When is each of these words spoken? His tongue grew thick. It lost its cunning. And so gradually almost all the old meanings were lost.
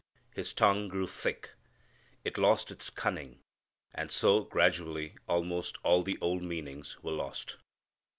His 0.33 0.51
tongue 0.51 0.87
grew 0.87 1.05
thick. 1.05 1.51
It 2.23 2.39
lost 2.39 2.71
its 2.71 2.89
cunning. 2.89 3.37
And 3.93 4.09
so 4.09 4.39
gradually 4.41 5.15
almost 5.27 5.77
all 5.83 6.01
the 6.01 6.17
old 6.21 6.41
meanings 6.41 6.97
were 7.03 7.11
lost. 7.11 7.57